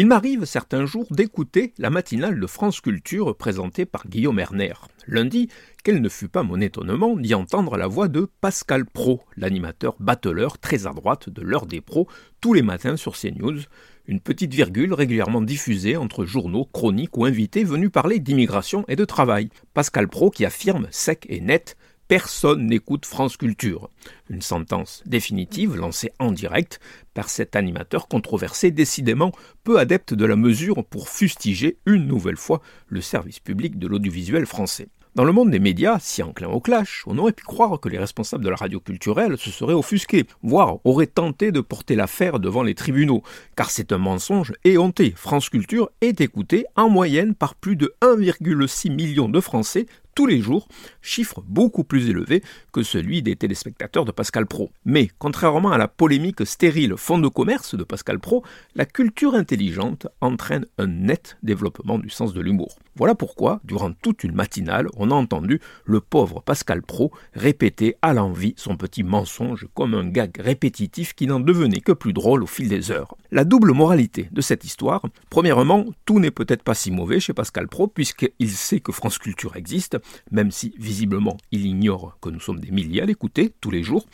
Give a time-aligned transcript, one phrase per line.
[0.00, 4.74] Il m'arrive certains jours d'écouter la matinale de France Culture présentée par Guillaume Erner.
[5.08, 5.48] Lundi,
[5.82, 10.58] quel ne fut pas mon étonnement d'y entendre la voix de Pascal Pro, l'animateur battleur
[10.58, 12.06] très à de l'heure des pros,
[12.40, 13.62] tous les matins sur CNews,
[14.06, 19.04] une petite virgule régulièrement diffusée entre journaux, chroniques ou invités venus parler d'immigration et de
[19.04, 19.48] travail.
[19.74, 21.76] Pascal Pro qui affirme sec et net
[22.08, 23.90] Personne n'écoute France Culture.
[24.30, 26.80] Une sentence définitive lancée en direct
[27.12, 29.30] par cet animateur controversé décidément
[29.62, 34.46] peu adepte de la mesure pour fustiger une nouvelle fois le service public de l'audiovisuel
[34.46, 34.88] français.
[35.18, 37.98] Dans le monde des médias, si enclin au clash, on aurait pu croire que les
[37.98, 42.62] responsables de la radio culturelle se seraient offusqués, voire auraient tenté de porter l'affaire devant
[42.62, 43.22] les tribunaux,
[43.56, 45.12] car c'est un mensonge éhonté.
[45.16, 49.86] France Culture est écoutée en moyenne par plus de 1,6 million de Français
[50.18, 50.66] tous les jours,
[51.00, 54.72] chiffre beaucoup plus élevé que celui des téléspectateurs de Pascal Pro.
[54.84, 58.42] Mais, contrairement à la polémique stérile fond de commerce de Pascal Pro,
[58.74, 62.80] la culture intelligente entraîne un net développement du sens de l'humour.
[62.96, 68.12] Voilà pourquoi, durant toute une matinale, on a entendu le pauvre Pascal Pro répéter à
[68.12, 72.48] l'envi son petit mensonge comme un gag répétitif qui n'en devenait que plus drôle au
[72.48, 73.14] fil des heures.
[73.30, 77.68] La double moralité de cette histoire, premièrement, tout n'est peut-être pas si mauvais chez Pascal
[77.68, 79.96] Pro puisqu'il sait que France Culture existe,
[80.30, 84.06] même si visiblement il ignore que nous sommes des milliers à l'écouter tous les jours.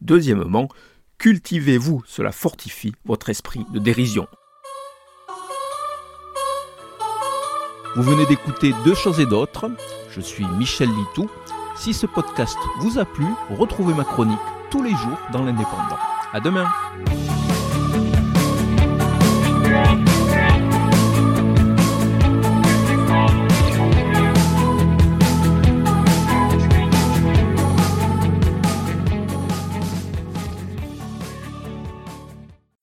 [0.00, 0.68] Deuxièmement,
[1.18, 4.26] cultivez-vous, cela fortifie votre esprit de dérision.
[7.94, 9.70] Vous venez d'écouter Deux choses et d'autres.
[10.10, 11.28] Je suis Michel Litou.
[11.76, 14.38] Si ce podcast vous a plu, retrouvez ma chronique
[14.70, 15.98] tous les jours dans l'Indépendant.
[16.32, 16.66] À demain!